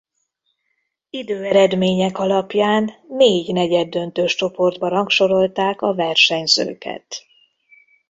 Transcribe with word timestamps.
Időeredmények 1.09 2.17
alapján 2.17 2.89
négy 3.09 3.53
negyeddöntős 3.53 4.35
csoportba 4.35 4.87
rangsorolták 4.87 5.81
a 5.81 5.93
versenyzőket. 5.95 7.25